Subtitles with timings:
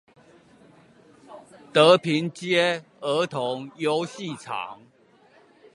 [1.71, 4.81] 德平街兒童遊戲場